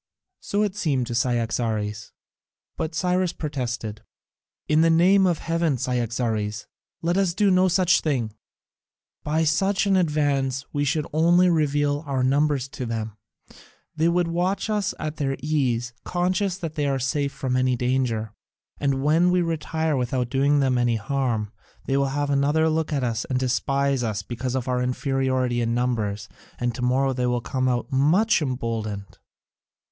[0.39, 2.11] So it seemed to Cyaxares,
[2.75, 4.01] but Cyrus protested:
[4.67, 6.65] "In the name of heaven, Cyaxares,
[7.03, 8.33] let us do no such thing.
[9.23, 13.15] By such an advance we should only reveal our numbers to them:
[13.95, 18.33] they would watch us at their ease, conscious that they are safe from any danger,
[18.79, 21.51] and when we retire without doing them any harm
[21.85, 25.75] they will have another look at us and despise us because of our inferiority in
[25.75, 26.27] numbers,
[26.57, 29.19] and to morrow they will come out much emboldened.